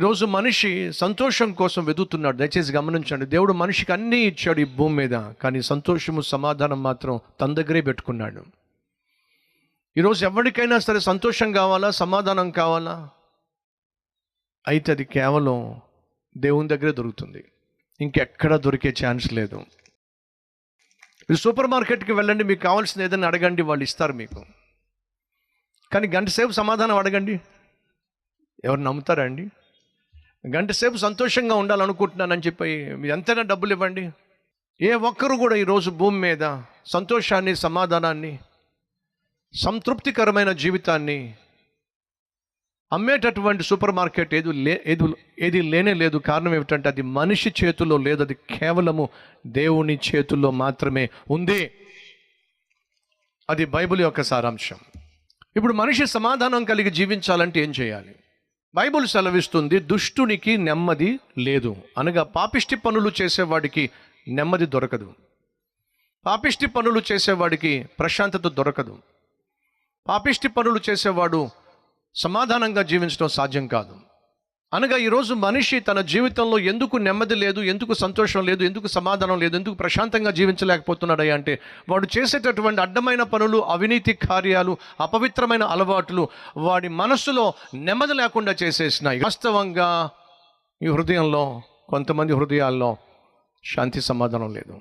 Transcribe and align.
ఈరోజు 0.00 0.26
మనిషి 0.26 0.92
సంతోషం 0.92 1.52
కోసం 1.52 1.84
వెతుకుతున్నాడు 1.84 2.36
దయచేసి 2.36 2.72
గమనించండి. 2.72 3.26
దేవుడు 3.26 3.52
మనిషికి 3.52 3.92
అన్నీ 3.92 4.16
ఇచ్చాడు 4.16 4.60
ఈ 4.60 4.64
భూమి 4.64 4.94
మీద 4.94 5.10
కానీ 5.10 5.62
సంతోషము 5.62 6.20
సమాధానం 6.20 6.82
మాత్రం 6.82 7.20
తన 7.40 7.54
దగ్గరే 7.54 7.80
పెట్టుకున్నాడు. 7.80 8.44
ఈరోజు 9.96 10.24
ఎవరికైనా 10.24 10.78
సరే 10.78 11.00
సంతోషం 11.00 11.52
కావాలా? 11.52 11.90
సమాధానం 11.90 12.50
కావాలా? 12.50 13.10
అయితే 14.68 14.92
అది 14.92 15.04
కేవలం 15.04 15.80
దేవుని 16.36 16.68
దగ్గరే 16.68 16.92
దొరుకుతుంది. 16.92 17.44
ఇంకెక్కడ 18.00 18.56
దొరికే 18.56 18.94
ఛాన్స్ 19.04 19.32
లేదు. 19.32 19.56
మీరు 21.30 21.36
సూపర్ 21.36 21.66
మార్కెట్కి 21.66 22.12
వెళ్ళండి 22.12 22.44
మీకు 22.44 22.62
కావాల్సిన 22.62 23.02
ఏదైనా 23.02 23.26
అడగండి 23.26 23.62
వాళ్ళు 23.62 23.82
ఇస్తారు 23.82 24.12
మీకు. 24.12 24.44
కానీ 25.92 26.08
గంట 26.08 26.28
సేపు 26.28 26.52
సమాధానం 26.52 26.96
అడగండి. 26.96 27.40
ఎవరు 28.64 28.80
నమ్ముతారా 28.80 29.24
అండి? 29.24 29.50
గంట 30.46 30.70
సేపు 30.70 30.96
సంతోషంగా 30.96 31.54
ఉండాలనుకుంటున్నానని 31.54 32.42
చెప్పి 32.46 32.94
మీరు 32.94 33.12
ఎంతైనా 33.12 33.42
డబ్బులు 33.42 33.72
ఇవ్వండి. 33.72 34.10
ఏ 34.80 34.92
ఒక్కరు 34.92 35.36
కూడా 35.36 35.56
ఈరోజు 35.56 35.90
భూమి 35.90 36.18
మీద 36.18 36.60
సంతోషాన్ని 36.86 37.56
సమాధానాన్ని 37.56 38.38
సంతృప్తికరమైన 39.54 40.52
జీవితాన్ని 40.52 41.34
అమ్మేటటువంటి 42.92 43.62
సూపర్ 43.62 43.90
మార్కెట్ 43.90 44.34
ఏది 44.34 44.52
లే 44.52 44.82
ఏది 44.86 45.04
ఏది 45.40 45.62
లేనే 45.62 45.94
లేదు. 45.94 46.16
కారణం 46.16 46.54
ఏమిటంటే 46.54 46.88
అది 46.88 47.02
మనిషి 47.02 47.54
చేతుల్లో 47.64 47.96
లేదు. 47.96 48.22
అది 48.22 48.34
కేవలము 48.34 49.08
దేవుని 49.46 49.98
చేతుల్లో 50.14 50.50
మాత్రమే 50.50 51.08
ఉంది. 51.30 51.70
అది 53.50 53.64
బైబిల్ 53.64 54.00
యొక్క 54.00 54.22
సారాంశం. 54.22 54.76
ఇప్పుడు 55.56 55.72
మనిషి 55.72 56.06
సమాధానం 56.06 56.64
కలిగి 56.64 56.90
జీవించాలంటే 56.90 57.60
ఏం 57.60 57.72
చేయాలి? 57.80 58.14
బైబిల్ 58.74 59.06
సెలవిస్తుంది 59.06 59.78
దుష్టునికి 59.78 60.56
నెమ్మది 60.56 61.20
లేదు. 61.38 61.76
అనగా 61.98 62.22
పాపిష్టి 62.22 62.76
పనులు 62.76 63.10
చేసేవాడికి 63.22 63.90
నెమ్మది 64.28 64.66
దొరకదు. 64.66 65.14
పాపిష్టి 66.26 66.66
పనులు 66.66 67.02
చేసేవాడికి 67.12 67.88
ప్రశాంతత 67.98 68.48
దొరకదు. 68.48 68.98
పాపిష్టి 70.08 70.48
పనులు 70.48 70.80
చేసేవాడు 70.90 71.50
సమాధానంగా 72.14 72.82
జీవించడం 72.82 73.28
సాధ్యం 73.28 73.66
కాదు. 73.66 73.96
అనగా 74.72 74.96
ఈరోజు 74.96 75.34
మనిషి 75.34 75.80
తన 75.80 76.00
జీవితంలో 76.00 76.58
ఎందుకు 76.58 76.96
నెమ్మది 76.96 77.34
లేదు 77.34 77.60
ఎందుకు 77.60 77.92
సంతోషం 77.92 78.44
లేదు 78.46 78.62
ఎందుకు 78.64 78.86
సమాధానం 78.86 79.38
లేదు 79.40 79.56
ఎందుకు 79.56 79.74
ప్రశాంతంగా 79.74 80.30
జీవించలేకపోతున్నాడయ్యా 80.30 81.34
అంటే 81.34 81.54
వాడు 81.88 82.06
చేసేటటువంటి 82.18 82.80
అడ్డమైన 82.80 83.22
పనులు 83.22 83.58
అవినీతి 83.58 84.12
కార్యాలు 84.12 84.76
అపవిత్రమైన 85.00 85.62
అలవాట్లు 85.62 86.28
వాడి 86.56 86.88
మనస్సులో 86.88 87.54
నెమ్మది 87.74 88.14
లేకుండా 88.14 88.54
చేసేసినాయి. 88.62 89.20
వాస్తవంగా 89.20 90.10
ఈ 90.82 90.86
హృదయంలో 90.86 91.62
కొంతమంది 91.88 92.32
హృదయాల్లో 92.32 92.96
శాంతి 93.64 94.00
సమాధానం 94.00 94.54
లేదు. 94.54 94.80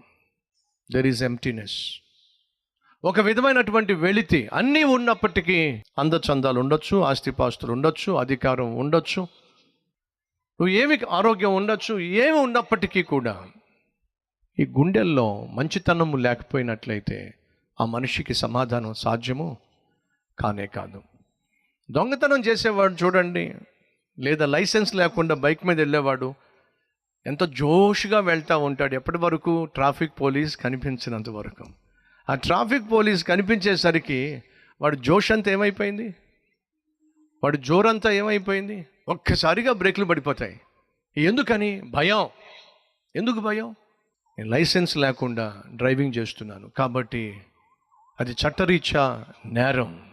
దెర్ 0.89 1.07
ఈజ్ 1.07 1.23
ఎంటీనెస్ 1.23 1.79
ఒక 3.03 3.19
విధమైనటువంటి 3.19 3.93
వెళితి 3.93 4.49
అన్నీ 4.53 4.83
ఉన్నప్పటికీ 4.83 5.59
అందచందాలు 5.99 6.59
ఉండొచ్చు 6.59 6.95
ఆస్తిపాస్తులు 7.01 7.71
ఉండొచ్చు 7.71 8.13
అధికారం 8.13 8.75
ఉండొచ్చు. 8.77 9.27
నువ్వు 10.61 10.75
ఏమి 10.75 10.99
ఆరోగ్యం 11.09 11.55
ఉండొచ్చు 11.55 11.99
ఏమి 11.99 12.39
ఉన్నప్పటికీ 12.39 13.03
కూడా 13.03 13.47
ఈ 14.59 14.65
గుండెల్లో 14.65 15.47
మంచితనము 15.51 16.17
లేకపోయినట్లయితే 16.17 17.33
ఆ 17.81 17.85
మనిషికి 17.85 18.33
సమాధానం 18.33 18.93
సాధ్యము 18.93 19.57
కానే 20.39 20.67
కాదు. 20.67 21.01
దొంగతనం 21.91 22.39
చేసేవాడు 22.39 22.93
చూడండి 22.93 23.55
లేదా 24.19 24.45
లైసెన్స్ 24.45 24.95
లేకుండా 24.95 25.35
బైక్ 25.35 25.65
మీద 25.65 25.79
వెళ్ళేవాడు 25.79 26.33
ఎంత 27.25 27.43
జోష్గా 27.43 28.19
వెళ్తూ 28.19 28.59
ఉంటాడు. 28.59 28.95
ఎప్పటి 28.95 29.17
వరకు? 29.17 29.65
ట్రాఫిక్ 29.65 30.13
పోలీస్ 30.21 30.57
కనిపించినంత 30.57 31.29
వరకు. 31.29 31.65
ఆ 32.29 32.35
ట్రాఫిక్ 32.35 32.91
పోలీస్ 32.91 33.23
కనిపించేసరికి 33.23 34.43
వాడు 34.81 34.95
జోష్ 34.95 35.31
అంతా 35.31 35.51
ఏమైపోయింది? 35.51 36.15
వాడు 37.43 37.57
జోరంతా 37.57 38.11
ఏమైపోయింది? 38.11 38.85
ఒక్కసారిగా 39.09 39.73
బ్రేక్లు 39.73 40.05
పడిపోతాయి. 40.05 40.61
ఎందుకని? 41.17 41.81
భయం. 41.81 42.29
ఎందుకు 43.15 43.39
భయం? 43.39 43.75
నేను 44.37 44.49
లైసెన్స్ 44.49 44.97
లేకుండా 44.97 45.63
డ్రైవింగ్ 45.67 46.13
చేస్తున్నాను. 46.17 46.69
కాబట్టి 46.69 47.41
అది 48.19 48.31
చట్టరీత్యా 48.31 49.25
నేరం. 49.45 50.11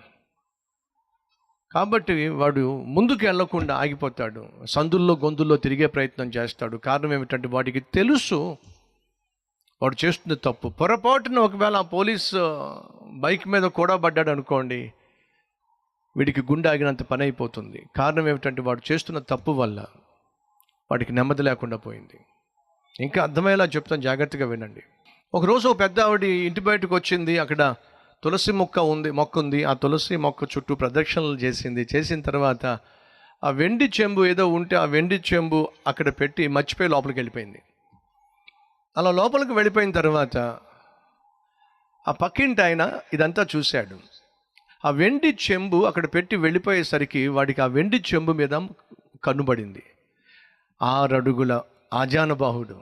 కాబట్టి 1.72 2.28
వాడు 2.28 2.82
ముందుకు 2.82 3.24
వెళ్ళకుండా 3.24 3.76
ఆగిపోతాడు. 3.76 4.48
సందుల్లో 4.66 5.14
గొంతుల్లో 5.14 5.56
తిరిగే 5.56 5.86
ప్రయత్నం 5.86 6.28
చేస్తాడు. 6.28 6.76
కారణం 6.76 7.12
ఏమిటంటే 7.12 7.48
వాడికి 7.48 7.80
తెలుసు 7.80 8.56
వాడు 9.82 10.06
చేస్తుంది 10.06 10.40
తప్పు. 10.44 10.68
పొరపాటున 10.68 11.38
ఒకవేళ 11.38 11.76
ఆ 11.76 11.82
పోలీస్ 11.82 12.34
బైక్ 13.06 13.48
మీద 13.48 13.62
కూడా 13.62 13.96
పడ్డాడు 13.96 14.30
అనుకోండి 14.30 14.92
వీడికి 16.16 16.40
గుండె 16.40 16.68
ఆగినంత 16.68 17.02
పని 17.02 17.22
అయిపోతుంది. 17.22 17.86
కారణం 17.96 18.28
ఏమిటంటే 18.28 18.62
వాడు 18.62 18.92
చేస్తున్న 18.92 19.18
తప్పు 19.18 19.50
వల్ల 19.50 19.86
వాడికి 20.90 21.12
నెమ్మది 21.12 21.42
లేకుండా 21.42 21.76
పోయింది. 21.76 22.20
ఇంకా 23.00 23.22
అర్థమయ్యేలా 23.22 23.64
చెప్తాను 23.64 24.02
జాగ్రత్తగా 24.02 24.46
వినండి. 24.46 24.82
ఒకరోజు 25.34 25.68
ఒక 25.68 25.80
పెద్ద 25.80 26.00
ఆవిడ 26.00 26.24
ఇంటి 26.24 26.60
బయటకు 26.60 26.94
వచ్చింది. 26.94 27.38
అక్కడ 27.38 27.74
తులసి 28.24 28.52
మొక్క 28.52 28.78
ఉంది 28.78 29.10
మొక్క 29.10 29.38
ఉంది. 29.38 29.64
ఆ 29.64 29.72
తులసి 29.72 30.16
మొక్క 30.16 30.44
చుట్టూ 30.44 30.74
ప్రదక్షిణలు 30.74 31.36
చేసింది. 31.36 31.86
చేసిన 31.96 32.20
తర్వాత 32.20 32.66
ఆ 33.44 33.50
వెండి 33.50 33.90
చెంబు 34.00 34.26
ఏదో 34.26 34.48
ఉంటే 34.48 34.76
ఆ 34.76 34.84
వెండి 34.84 35.22
చెంబు 35.34 35.68
అక్కడ 35.86 36.08
పెట్టి 36.08 36.48
మర్చిపోయి 36.48 36.90
లోపలికి 36.90 37.18
వెళ్ళిపోయింది. 37.18 37.62
అలా 38.96 39.10
లోపలికి 39.10 39.52
వెళ్ళిపోయిన 39.52 39.90
తర్వాత 39.90 40.36
ఆ 42.08 42.10
పక్కింటి 42.10 42.62
ఆయన 42.62 42.92
ఇదంతా 43.12 43.46
చూశాడు. 43.56 44.15
ఆ 44.84 44.90
వెండి 44.90 45.36
చెంబు 45.50 45.84
అక్కడ 45.84 46.06
పెట్టి 46.06 46.36
వెళ్ళిపోయేసరికి 46.36 47.28
వాడికి 47.28 47.60
ఆ 47.60 47.66
వెండి 47.66 47.96
చెంబు 47.96 48.32
మీద 48.32 48.48
కన్నుబడింది. 49.24 49.82
ఆరడుగుల 50.82 51.60
ఆజానుబాహుడు 51.94 52.80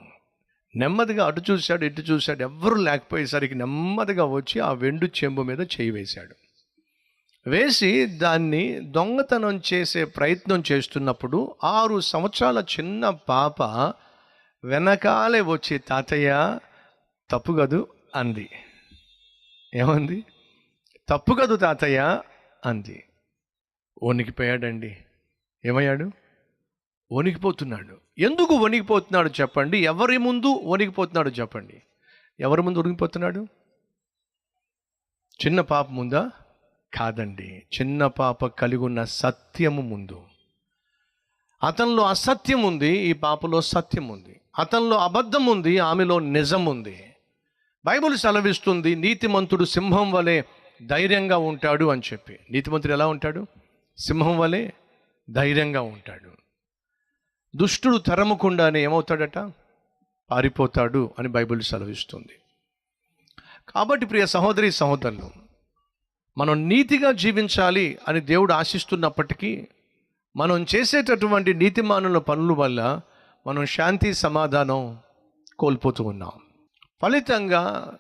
నెమ్మదిగా 0.77 1.27
అటు 1.27 1.43
చూశాడు 1.51 1.85
ఇటు 1.85 2.01
చూశాడు. 2.01 2.43
ఎవ్వరూ 2.43 2.75
లేకపోయేసరికి 2.75 3.55
నెమ్మదిగా 3.55 4.25
వచ్చి 4.25 4.61
ఆ 4.61 4.73
వెండు 4.73 5.07
చెంబు 5.07 5.43
మీద 5.43 5.61
చేయి 5.61 5.91
వేశాడు. 5.91 6.35
వేసి 7.51 8.07
దాన్ని 8.07 8.81
దొంగతనం 8.81 9.63
చేసే 9.75 10.05
ప్రయత్నం 10.05 10.63
చేస్తున్నప్పుడు 10.73 11.55
ఆరు 11.65 12.01
సంవత్సరాల 12.01 12.65
చిన్న 12.81 13.11
పాప 13.11 13.63
వెనకాలే 14.65 15.41
వచ్చి 15.41 15.79
తాతయ్య 15.79 16.59
తప్పు 17.31 17.53
కదూ? 17.53 17.87
అంది. 18.15 18.49
ఏమంది? 19.75 20.25
తప్పు 21.09 21.35
కదు 21.35 21.57
తాతయ్య 21.57 22.23
అంది. 22.67 23.05
వణికిపోయాడండి. 24.03 24.97
ఏమయ్యాడు? 25.65 26.11
వణికిపోతున్నాడు. 27.13 28.01
ఎందుకు 28.19 28.55
వణికిపోతున్నాడు 28.55 29.29
చెప్పండి? 29.29 29.79
ఎవరి 29.79 30.19
ముందు 30.19 30.61
వణికిపోతున్నాడు 30.65 31.29
చెప్పండి. 31.29 31.83
ఎవరి 32.41 32.63
ముందు 32.63 32.79
వణికిపోతున్నాడు? 32.79 33.47
చిన్న 35.47 35.61
పాప 35.61 35.91
ముందా? 35.91 36.31
కాదండి. 36.95 37.63
చిన్న 37.81 38.07
పాప 38.07 38.47
కలిగి 38.47 38.81
ఉన్న 38.81 39.05
సత్యము 39.05 39.83
ముందు. 39.83 40.23
అతనిలో 41.65 42.07
అసత్యం 42.07 42.63
ఉంది 42.63 42.89
ఈ 42.89 43.13
పాపలో 43.13 43.61
సత్యం 43.61 44.09
ఉంది. 44.09 44.41
అతనిలో 44.59 44.99
అబద్ధం 44.99 45.47
ఉంది 45.47 45.79
ఆమెలో 45.79 46.19
నిజం 46.19 46.65
ఉంది. 46.65 47.15
బైబిల్ 47.85 48.17
సెలవిస్తుంది 48.17 48.95
నీతిమంతుడు 48.95 49.65
సింహం 49.65 50.13
వలె 50.13 50.43
ధైర్యంగా 50.87 51.37
ఉంటాడు 51.37 51.85
అని 51.85 52.03
చెప్పి. 52.13 52.39
నీతిమంతుడు 52.51 52.93
ఎలా 52.93 53.07
ఉంటాడు? 53.07 53.47
సింహం 53.99 54.39
వలె 54.39 54.71
ధైర్యంగా 55.31 55.81
ఉంటాడు. 55.81 56.31
దుష్టుడు 57.57 57.97
తరమకుండానే 57.97 58.83
ఏమవుతాడట? 58.83 59.39
పారిపోతాడు 60.31 61.15
అని 61.19 61.29
బైబిల్ 61.29 61.63
సెలవిస్తుంది. 61.63 62.39
కాబట్టి 63.69 64.07
ప్రియ 64.07 64.27
సహోదరి 64.27 64.73
సహోదరులు 64.73 65.31
మనం 66.39 66.69
నీతిగా 66.69 67.13
జీవించాలి 67.13 67.99
అని 68.09 68.21
దేవుడు 68.21 68.53
ఆశిస్తున్నప్పటికీ 68.53 69.67
మనం 70.37 70.67
చేసేటటువంటి 70.75 71.55
నీతిమానుల 71.55 72.19
పనుల 72.19 72.53
వల్ల 72.53 73.01
మనం 73.47 73.67
శాంతి 73.67 74.15
సమాధానం 74.15 74.99
కోల్పోతూ 75.59 76.05
ఉన్నాం. 76.05 76.33
ఫలితంగా 77.03 77.95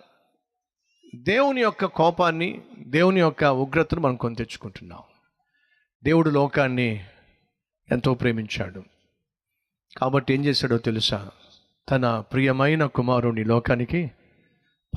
దేవుని 1.22 1.60
యొక్క 1.60 1.84
కోపాన్ని 1.84 2.62
దేవుని 2.78 3.20
యొక్క 3.20 3.44
ఉగ్రతను 3.44 4.00
మనం 4.00 4.16
కొని 4.16 4.34
తెచ్చుకుంటున్నాం. 4.34 4.98
దేవుడు 6.04 6.30
లోకాన్ని 6.30 7.04
ఎంతో 7.92 8.14
ప్రేమించాడు. 8.14 8.84
కాబట్టి 9.96 10.34
ఏం 10.34 10.44
చేశాడో 10.44 10.78
తెలుసా? 10.78 11.30
తన 11.90 12.20
ప్రియమైన 12.20 12.86
కుమారుని 12.86 13.44
లోకానికి 13.44 14.10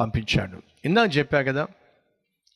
పంపించాడు. 0.02 0.62
ఇందాక 0.86 1.18
చెప్పా 1.18 1.42
కదా 1.42 1.68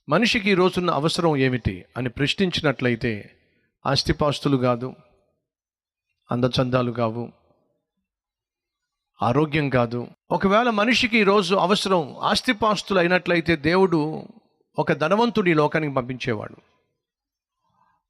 మనిషికి 0.10 0.52
ఈ 0.52 0.54
రోజున్న 0.54 0.92
అవసరం 0.92 1.38
ఏమిటి 1.38 1.86
అని 1.98 2.10
ప్రశ్నించినట్లయితే 2.10 3.32
ఆస్తిపాస్తులు 3.86 4.58
కాదు 4.58 4.94
అందచందాలు 6.32 6.92
కావు 6.92 7.32
ఆరోగ్యం 9.22 9.70
కాదు. 9.70 10.08
ఒకవేళ 10.32 10.70
మనిషికి 10.70 11.20
ఈరోజు 11.20 11.56
అవసరం 11.56 12.16
ఆస్తిపాస్తులు 12.22 13.00
అయినట్లయితే 13.00 13.56
దేవుడు 13.56 14.28
ఒక 14.80 14.92
ధనవంతుడి 14.92 15.52
ఈ 15.52 15.54
లోకానికి 15.54 15.94
పంపించేవాడు. 15.94 16.56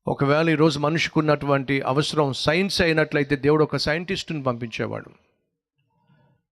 ఒకవేళ 0.08 0.50
ఈరోజు 0.50 0.80
మనిషికి 0.80 1.20
ఉన్నటువంటి 1.20 1.82
అవసరం 1.82 2.34
సైన్స్ 2.34 2.82
అయినట్లయితే 2.82 3.36
దేవుడు 3.36 3.64
ఒక 3.64 3.76
సైంటిస్టుని 3.76 4.44
పంపించేవాడు. 4.44 5.10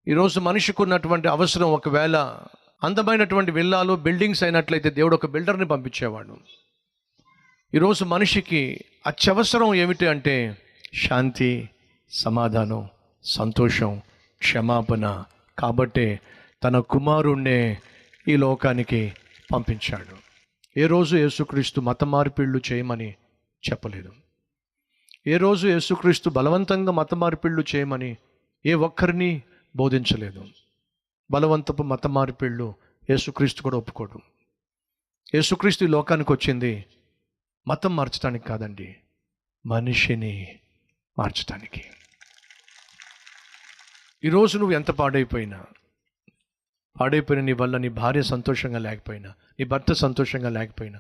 ఈరోజు 0.08 0.40
మనిషికి 0.40 0.82
ఉన్నటువంటి 0.82 1.28
అవసరం 1.28 1.72
ఒకవేళ 1.72 2.36
అందమైనటువంటి 2.84 3.52
విల్లాలు 3.52 3.94
బిల్డింగ్స్ 3.94 4.44
అయినట్లయితే 4.44 4.90
దేవుడు 4.90 5.16
ఒక 5.16 5.26
బిల్డర్ని 5.26 5.66
పంపించేవాడు. 5.66 6.38
ఈరోజు 7.74 8.06
మనిషికి 8.06 8.82
అత్యవసరం 9.08 9.76
ఏమిటి 9.76 10.08
అంటే 10.08 10.58
శాంతి 11.08 11.70
సమాధానం 12.12 12.90
సంతోషం 13.24 14.02
క్షమాపణ 14.40 15.24
కాబట్టే 15.60 16.20
తన 16.64 16.80
కుమారుణ్ణే 16.80 17.78
ఈ 18.28 18.38
లోకానికి 18.38 19.14
పంపించాడు. 19.54 20.18
ఏ 20.80 20.86
రోజు 20.86 21.18
యేసుక్రీస్తు 21.18 21.82
మత 21.82 22.04
మార్పిళ్ళు 22.04 22.62
చేయమని 22.72 23.10
చెప్పలేదు. 23.70 24.12
ఏ 25.28 25.38
రోజు 25.38 25.68
యేసుక్రీస్తు 25.68 26.30
బలవంతంగా 26.30 26.92
మత 26.92 27.16
మార్పిళ్ళు 27.16 27.64
చేయమని 27.76 28.18
ఏ 28.66 28.74
ఒక్కరిని 28.74 29.42
బోధించలేదు. 29.76 30.46
బలవంతపు 31.32 31.84
మత 31.84 32.08
మార్పిళ్ళు 32.08 32.76
యేసుక్రీస్తు 33.10 33.64
కూడా 33.64 33.78
ఒప్పుకోడు. 33.78 34.20
యేసుక్రీస్తు 35.36 35.84
ఈ 35.84 35.88
లోకానికి 35.88 36.32
వచ్చింది 36.32 36.86
మతం 37.68 37.96
మార్చడానికి 37.96 38.46
కాదండి 38.46 38.96
మనిషిని 39.66 40.60
మార్చడానికి 41.20 41.84
ఈరోజు 44.24 44.58
నువ్వు 44.58 44.76
ఎంత 44.76 44.92
పాడైపోయినా 44.92 45.66
పాడైపోయిన 47.00 47.44
నీ 47.44 47.54
వల్ల 47.54 47.78
నీ 47.78 47.90
భార్య 47.90 48.22
సంతోషంగా 48.22 48.80
లేకపోయినా 48.80 49.34
నీ 49.60 49.66
భర్త 49.66 49.94
సంతోషంగా 49.94 50.50
లేకపోయినా 50.50 51.00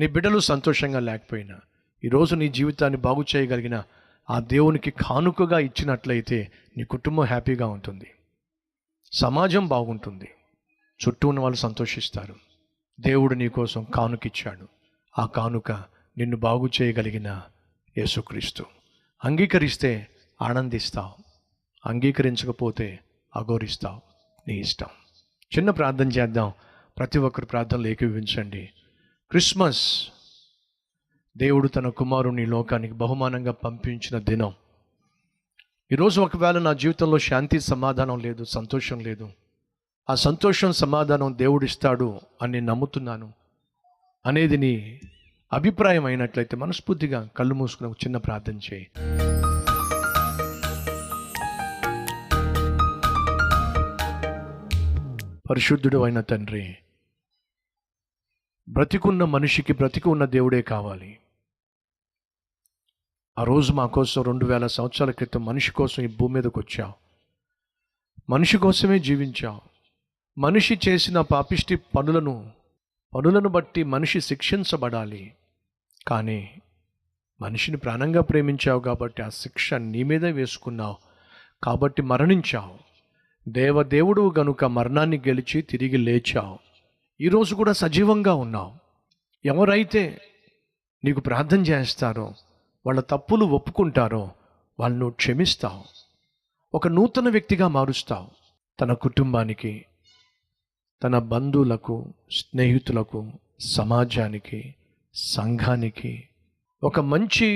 నీ 0.00 0.06
బిడ్డలు 0.06 0.38
సంతోషంగా 0.38 1.00
లేకపోయినా 1.00 1.60
ఈరోజు 2.04 2.34
నీ 2.34 2.48
జీవితాన్ని 2.48 2.98
బాగు 2.98 3.24
చేయగలిగిన 3.36 3.82
ఆ 4.30 4.40
దేవునికి 4.40 4.90
కానుకగా 4.90 5.58
ఇచ్చినట్లయితే 5.58 6.52
నీ 6.76 6.84
కుటుంబం 6.84 7.24
హ్యాపీగా 7.24 7.66
ఉంటుంది. 7.66 8.10
సమాజం 9.12 9.68
బాగుంటుంది. 9.68 10.30
చుట్టూ 11.08 11.28
ఉన్న 11.28 11.40
వాళ్ళు 11.40 11.56
సంతోషిస్తారు. 11.56 12.36
దేవుడు 13.00 13.34
నీ 13.34 13.48
కోసం 13.48 13.86
కానుకిచ్చాడు. 13.94 14.68
ఆ 15.18 15.26
కానుక 15.26 15.72
నిన్ను 16.18 16.36
బాగు 16.36 16.70
చేయగలిగిన 16.82 17.42
యేసుక్రీస్తు. 17.98 18.64
అంగీకరిస్తే 19.24 20.08
ఆనందిస్తావు 20.42 21.23
అంగీకరించకపోతే 21.86 23.00
అఘోరిస్తావు 23.36 24.00
నీ 24.48 24.54
ఇష్టం. 24.54 24.86
చిన్న 25.58 25.70
ప్రార్థన 25.70 26.08
చేద్దాం. 26.08 26.52
ప్రతి 26.98 27.18
ఒక్కరు 27.18 27.46
ప్రార్థనలు 27.46 27.86
ఏకీవించండి 27.86 28.68
క్రిస్మస్ 29.30 30.08
దేవుడు 31.36 31.68
తన 31.68 31.88
కుమారుని 31.88 32.46
లోకానికి 32.46 32.94
బహుమానంగా 32.94 33.52
పంపించిన 33.52 34.22
దినం. 34.22 34.52
ఈరోజు 35.92 36.20
ఒకవేళ 36.20 36.58
నా 36.58 36.72
జీవితంలో 36.72 37.18
శాంతి 37.18 37.60
సమాధానం 37.60 38.18
లేదు 38.18 38.44
సంతోషం 38.44 39.00
లేదు 39.00 39.30
ఆ 40.10 40.14
సంతోషం 40.14 40.72
సమాధానం 40.72 41.34
దేవుడిస్తాడు 41.38 42.20
అని 42.42 42.52
నేను 42.52 42.66
నమ్ముతున్నాను 42.66 43.32
అనేది 44.26 44.56
నీ 44.56 45.00
అభిప్రాయం 45.52 46.04
అయినట్లయితే 46.04 46.56
మనస్ఫూర్తిగా 46.56 47.28
కళ్ళు 47.36 47.54
మూసుకుని 47.54 47.90
ఒక 47.90 47.96
చిన్న 48.04 48.16
ప్రార్థన 48.16 48.58
చేయి. 48.72 48.86
పరిశుద్ధుడు 55.50 55.98
అయిన 55.98 56.20
తండ్రి 56.20 56.76
బ్రతికున్న 58.68 59.24
మనిషికి 59.24 59.72
బ్రతికి 59.72 60.08
ఉన్న 60.08 60.24
దేవుడే 60.24 60.62
కావాలి. 60.62 61.18
ఆ 63.38 63.44
రోజు 63.44 63.72
మా 63.72 63.86
కోసం 63.86 64.22
రెండు 64.22 64.46
వేల 64.46 64.66
సంవత్సరాల 64.66 65.10
క్రితం 65.10 65.44
మనిషి 65.44 65.72
కోసం 65.72 66.02
ఈ 66.02 66.06
భూమి 66.06 66.34
మీదకి 66.34 66.58
వచ్చావు 66.58 66.92
మనిషి 68.30 68.58
కోసమే 68.58 68.98
జీవించావు 68.98 69.60
మనిషి 70.38 70.78
చేసిన 70.88 71.20
పాపిష్టి 71.20 71.76
పనులను 71.76 72.50
పనులను 73.14 73.48
బట్టి 73.48 73.84
మనిషి 73.84 74.20
శిక్షించబడాలి. 74.20 75.34
కానీ 76.08 76.62
మనిషిని 77.40 77.76
ప్రాణంగా 77.76 78.20
ప్రేమించావు 78.20 78.80
కాబట్టి 78.80 79.22
ఆ 79.22 79.28
శిక్ష 79.28 79.74
నీ 79.74 80.02
మీదే 80.02 80.32
వేసుకున్నావు. 80.32 80.96
కాబట్టి 81.62 82.02
మరణించావు. 82.02 82.83
దేవదేవుడు 83.48 84.34
గనుక 84.38 84.64
మరణాన్ని 84.64 85.18
గెలిచి 85.18 85.62
తిరిగి 85.62 85.96
లేచావు 85.96 86.58
ఈరోజు 87.20 87.54
కూడా 87.54 87.72
సజీవంగా 87.72 88.34
ఉన్నావు. 88.34 88.72
ఎవరైతే 89.44 90.20
నీకు 91.04 91.20
ప్రార్థన 91.20 91.60
చేస్తారో 91.60 92.34
వాళ్ళ 92.86 93.00
తప్పులు 93.00 93.44
ఒప్పుకుంటారో 93.44 94.30
వాళ్ళను 94.80 95.10
క్షమిస్తావు. 95.10 95.84
ఒక 96.74 96.88
నూతన 96.88 97.28
వ్యక్తిగా 97.28 97.68
మారుస్తావు. 97.68 98.26
తన 98.80 98.92
కుటుంబానికి 98.92 99.84
తన 101.02 101.18
బంధువులకు 101.18 102.12
స్నేహితులకు 102.30 103.32
సమాజానికి 103.60 104.74
సంఘానికి 105.14 106.28
ఒక 106.84 107.00
మంచి 107.00 107.48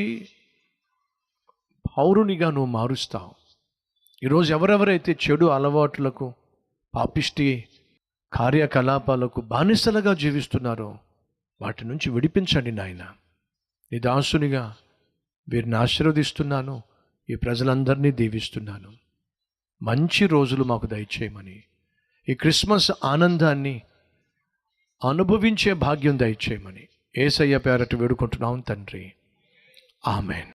పౌరునిగా 1.99 2.51
నువ్వు 2.51 2.71
మారుస్తావు. 2.73 3.38
ఈరోజు 4.25 4.53
ఎవరెవరైతే 4.53 5.17
చెడు 5.31 5.47
అలవాట్లకు 5.47 6.33
పాపిష్టి 6.95 7.65
కార్యకలాపాలకు 8.33 9.41
బానిసలుగా 9.41 10.15
జీవిస్తున్నారో 10.15 10.99
వాటి 11.61 11.85
నుంచి 11.85 12.11
విడిపించండి 12.11 12.73
నాయన. 12.73 13.13
నీ 13.93 13.99
దాసునిగా 13.99 14.77
వీరిని 15.49 15.77
ఆశీర్వదిస్తున్నాను 15.77 16.83
ఈ 17.31 17.35
ప్రజలందరినీ 17.35 18.11
దీవిస్తున్నాను. 18.11 18.93
మంచి 19.83 20.27
రోజులు 20.27 20.65
మాకు 20.65 20.87
దయచేయమని 20.87 21.63
ఈ 22.29 22.35
క్రిస్మస్ 22.35 22.91
ఆనందాన్ని 23.05 23.83
అనుభవించే 25.09 25.73
భాగ్యం 25.73 26.19
దయచేయమని 26.19 26.89
ఏసయ్య 27.19 27.59
పేరటి 27.59 27.97
వేడుకుంటున్నాం 27.97 28.61
తండ్రి. 28.61 29.13
ఆమెన్. 30.07 30.47